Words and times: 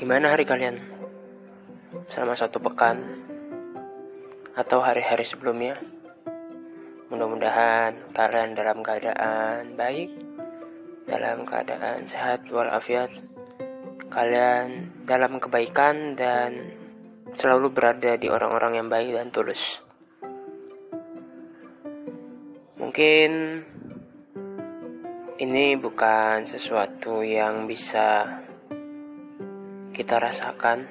Gimana 0.00 0.32
hari 0.32 0.48
kalian? 0.48 0.80
Selama 2.08 2.32
satu 2.32 2.56
pekan 2.56 3.04
atau 4.56 4.80
hari-hari 4.80 5.28
sebelumnya? 5.28 5.76
Mudah-mudahan 7.12 8.08
kalian 8.16 8.56
dalam 8.56 8.80
keadaan 8.80 9.76
baik, 9.76 10.08
dalam 11.04 11.44
keadaan 11.44 12.08
sehat 12.08 12.48
walafiat. 12.48 13.12
Kalian 14.08 14.88
dalam 15.04 15.36
kebaikan 15.36 16.16
dan 16.16 16.72
selalu 17.36 17.68
berada 17.68 18.16
di 18.16 18.32
orang-orang 18.32 18.80
yang 18.80 18.88
baik 18.88 19.20
dan 19.20 19.28
tulus. 19.28 19.84
Mungkin 22.80 23.30
ini 25.36 25.76
bukan 25.76 26.48
sesuatu 26.48 27.20
yang 27.20 27.68
bisa 27.68 28.40
kita 30.00 30.16
rasakan, 30.16 30.88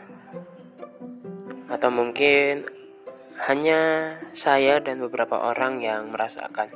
atau 1.65 1.89
mungkin 1.89 2.61
hanya 3.49 4.13
saya 4.37 4.77
dan 4.77 5.01
beberapa 5.01 5.33
orang 5.33 5.81
yang 5.81 6.13
merasakan. 6.13 6.69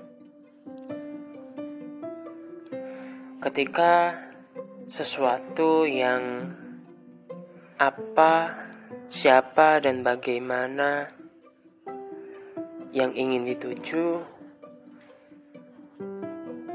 Ketika 3.38 4.18
sesuatu 4.90 5.86
yang 5.86 6.58
apa, 7.78 8.58
siapa, 9.14 9.78
dan 9.78 10.02
bagaimana 10.02 11.14
yang 12.90 13.14
ingin 13.14 13.46
dituju 13.46 14.26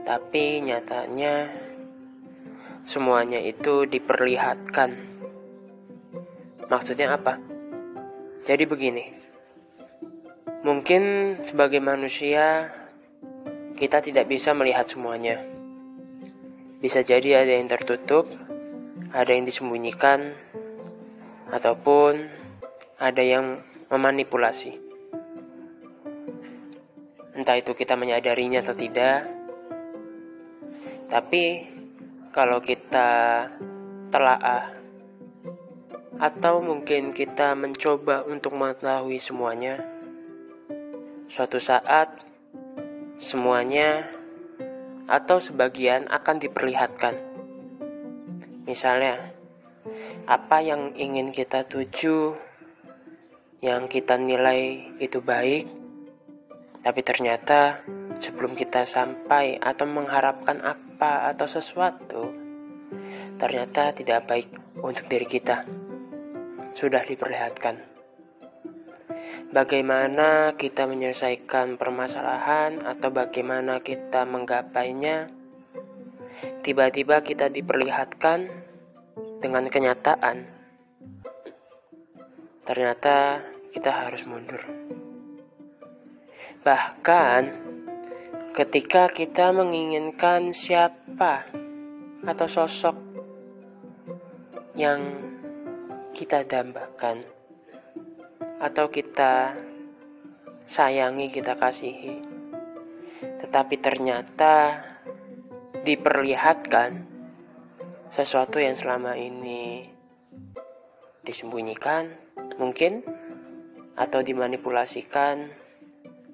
tapi 0.06 0.64
nyatanya 0.64 1.50
semuanya 2.88 3.42
itu 3.44 3.84
diperlihatkan. 3.84 5.17
Maksudnya 6.68 7.16
apa? 7.16 7.40
Jadi 8.44 8.64
begini. 8.68 9.04
Mungkin 10.64 11.36
sebagai 11.40 11.80
manusia 11.80 12.68
kita 13.80 14.04
tidak 14.04 14.28
bisa 14.28 14.52
melihat 14.52 14.84
semuanya. 14.84 15.40
Bisa 16.78 17.00
jadi 17.00 17.42
ada 17.42 17.52
yang 17.58 17.66
tertutup, 17.72 18.28
ada 19.10 19.30
yang 19.32 19.48
disembunyikan, 19.48 20.36
ataupun 21.48 22.28
ada 23.00 23.22
yang 23.24 23.64
memanipulasi. 23.88 24.76
Entah 27.38 27.56
itu 27.56 27.72
kita 27.72 27.94
menyadarinya 27.94 28.60
atau 28.60 28.74
tidak, 28.74 29.24
tapi 31.08 31.64
kalau 32.34 32.60
kita 32.60 33.46
telaah 34.10 34.77
atau 36.18 36.58
mungkin 36.58 37.14
kita 37.14 37.54
mencoba 37.54 38.26
untuk 38.26 38.58
mengetahui 38.58 39.22
semuanya, 39.22 39.78
suatu 41.30 41.62
saat 41.62 42.10
semuanya 43.22 44.02
atau 45.06 45.38
sebagian 45.38 46.10
akan 46.10 46.42
diperlihatkan. 46.42 47.14
Misalnya, 48.66 49.30
apa 50.26 50.58
yang 50.58 50.92
ingin 50.98 51.30
kita 51.30 51.62
tuju, 51.64 52.34
yang 53.62 53.86
kita 53.86 54.18
nilai 54.18 54.90
itu 54.98 55.22
baik, 55.22 55.70
tapi 56.82 57.00
ternyata 57.06 57.86
sebelum 58.18 58.58
kita 58.58 58.82
sampai 58.82 59.62
atau 59.62 59.86
mengharapkan 59.86 60.58
apa 60.66 61.30
atau 61.30 61.46
sesuatu 61.46 62.34
ternyata 63.38 63.94
tidak 63.94 64.26
baik 64.26 64.50
untuk 64.82 65.06
diri 65.06 65.26
kita 65.26 65.77
sudah 66.78 67.02
diperlihatkan. 67.02 67.82
Bagaimana 69.50 70.54
kita 70.54 70.86
menyelesaikan 70.86 71.74
permasalahan 71.74 72.86
atau 72.86 73.10
bagaimana 73.10 73.82
kita 73.82 74.22
menggapainya, 74.22 75.26
tiba-tiba 76.62 77.26
kita 77.26 77.50
diperlihatkan 77.50 78.46
dengan 79.42 79.66
kenyataan. 79.66 80.46
Ternyata 82.62 83.42
kita 83.74 83.90
harus 83.90 84.22
mundur. 84.30 84.62
Bahkan 86.62 87.68
Ketika 88.58 89.06
kita 89.06 89.54
menginginkan 89.54 90.50
siapa 90.50 91.46
atau 92.26 92.48
sosok 92.50 92.98
yang 94.74 95.27
kita 96.18 96.42
dambakan 96.42 97.22
atau 98.58 98.90
kita 98.90 99.54
sayangi, 100.66 101.30
kita 101.30 101.54
kasihi, 101.54 102.18
tetapi 103.38 103.78
ternyata 103.78 104.82
diperlihatkan 105.86 107.06
sesuatu 108.10 108.58
yang 108.58 108.74
selama 108.74 109.14
ini 109.14 109.86
disembunyikan, 111.22 112.10
mungkin 112.58 113.06
atau 113.94 114.18
dimanipulasikan, 114.18 115.54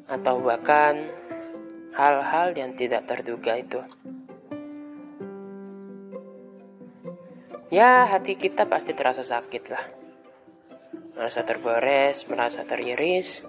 atau 0.08 0.40
bahkan 0.40 1.12
hal-hal 1.92 2.56
yang 2.56 2.72
tidak 2.72 3.04
terduga 3.04 3.60
itu. 3.60 3.84
Ya, 7.72 8.04
hati 8.04 8.36
kita 8.36 8.68
pasti 8.68 8.92
terasa 8.92 9.24
sakit 9.24 9.64
lah. 9.72 9.84
Merasa 11.16 11.46
tergores, 11.46 12.28
merasa 12.28 12.66
teriris. 12.66 13.40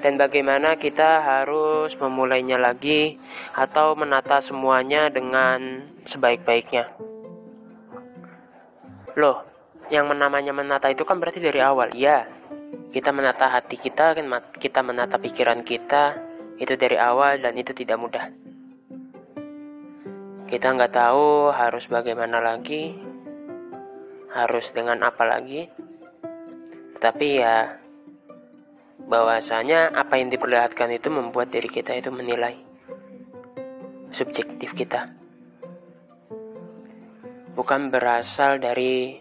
Dan 0.00 0.16
bagaimana 0.16 0.78
kita 0.78 1.20
harus 1.24 1.92
memulainya 1.98 2.56
lagi 2.56 3.18
atau 3.52 3.98
menata 3.98 4.38
semuanya 4.38 5.10
dengan 5.10 5.90
sebaik-baiknya. 6.06 6.88
Loh, 9.18 9.44
yang 9.90 10.06
namanya 10.12 10.54
menata 10.54 10.86
itu 10.86 11.02
kan 11.02 11.18
berarti 11.18 11.42
dari 11.42 11.58
awal. 11.58 11.92
Ya, 11.92 12.30
kita 12.94 13.10
menata 13.12 13.50
hati 13.50 13.76
kita, 13.76 14.14
kan 14.14 14.24
kita 14.56 14.80
menata 14.80 15.18
pikiran 15.18 15.66
kita, 15.66 16.16
itu 16.56 16.74
dari 16.78 16.96
awal 16.96 17.42
dan 17.42 17.58
itu 17.58 17.74
tidak 17.74 17.98
mudah. 17.98 18.30
Kita 20.48 20.72
nggak 20.72 20.92
tahu 20.96 21.52
harus 21.52 21.84
bagaimana 21.92 22.40
lagi, 22.40 23.07
harus 24.32 24.72
dengan 24.72 25.00
apa 25.04 25.24
lagi. 25.24 25.68
Tetapi 26.98 27.26
ya, 27.38 27.78
bahwasanya 29.08 29.94
apa 29.94 30.20
yang 30.20 30.28
diperlihatkan 30.28 30.92
itu 30.92 31.08
membuat 31.08 31.48
diri 31.54 31.70
kita 31.70 31.94
itu 31.96 32.10
menilai 32.12 32.56
subjektif 34.12 34.74
kita. 34.74 35.12
Bukan 37.54 37.90
berasal 37.90 38.62
dari 38.62 39.18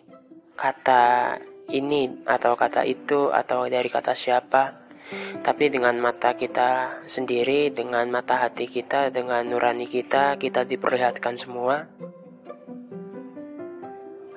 kata 0.57 1.37
ini 1.73 2.23
atau 2.25 2.53
kata 2.53 2.85
itu 2.85 3.29
atau 3.33 3.65
dari 3.67 3.89
kata 3.89 4.13
siapa 4.13 4.87
tapi 5.39 5.71
dengan 5.71 5.95
mata 5.95 6.35
kita 6.35 6.99
sendiri, 7.07 7.71
dengan 7.71 8.11
mata 8.11 8.43
hati 8.43 8.67
kita, 8.67 9.07
dengan 9.07 9.47
nurani 9.47 9.87
kita, 9.87 10.35
kita 10.35 10.67
diperlihatkan 10.67 11.39
semua. 11.39 11.87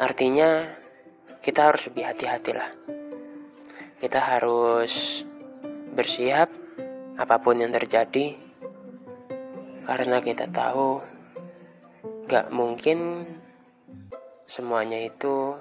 Artinya, 0.01 0.65
kita 1.45 1.69
harus 1.69 1.85
lebih 1.93 2.09
hati-hatilah. 2.09 2.73
Kita 4.01 4.17
harus 4.17 5.21
bersiap 5.93 6.49
apa 7.21 7.37
pun 7.37 7.61
yang 7.61 7.69
terjadi, 7.69 8.33
karena 9.85 10.25
kita 10.25 10.49
tahu 10.49 11.05
gak 12.33 12.49
mungkin 12.49 13.29
semuanya 14.49 15.05
itu 15.05 15.61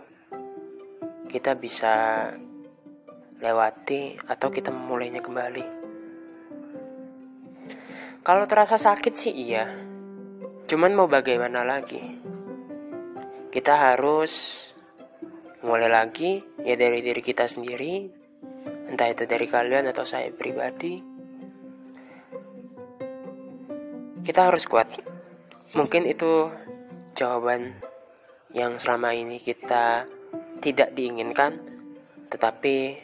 kita 1.27 1.59
bisa 1.59 2.29
lewati 3.43 4.15
atau 4.23 4.47
kita 4.47 4.71
memulainya 4.71 5.19
kembali. 5.19 5.65
Kalau 8.23 8.47
terasa 8.47 8.79
sakit 8.79 9.13
sih 9.15 9.33
iya. 9.35 9.67
Cuman 10.69 10.95
mau 10.95 11.11
bagaimana 11.11 11.67
lagi? 11.67 12.18
Kita 13.49 13.73
harus 13.81 14.61
mulai 15.65 15.89
lagi 15.89 16.37
ya 16.61 16.77
dari 16.77 17.01
diri 17.01 17.17
kita 17.17 17.49
sendiri. 17.49 18.05
Entah 18.93 19.09
itu 19.09 19.25
dari 19.25 19.49
kalian 19.49 19.89
atau 19.89 20.05
saya 20.05 20.29
pribadi. 20.29 21.01
Kita 24.21 24.53
harus 24.53 24.69
kuat. 24.69 24.93
Mungkin 25.73 26.05
itu 26.05 26.53
jawaban 27.17 27.81
yang 28.53 28.77
selama 28.77 29.17
ini 29.17 29.41
kita 29.41 30.05
tidak 30.61 30.93
diinginkan, 30.93 31.57
tetapi 32.29 33.01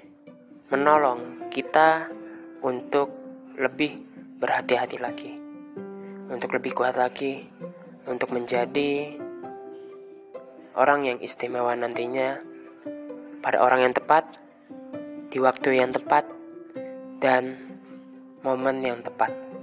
menolong 0.69 1.49
kita 1.49 2.13
untuk 2.61 3.09
lebih 3.57 3.97
berhati-hati 4.37 4.97
lagi, 5.01 5.33
untuk 6.29 6.53
lebih 6.53 6.77
kuat 6.77 7.01
lagi, 7.01 7.49
untuk 8.05 8.29
menjadi 8.29 9.24
orang 10.75 11.07
yang 11.07 11.17
istimewa 11.23 11.71
nantinya 11.73 12.39
pada 13.39 13.63
orang 13.63 13.89
yang 13.89 13.93
tepat, 13.95 14.27
di 15.31 15.39
waktu 15.39 15.79
yang 15.79 15.95
tepat, 15.95 16.27
dan 17.23 17.55
momen 18.43 18.83
yang 18.83 18.99
tepat. 19.01 19.54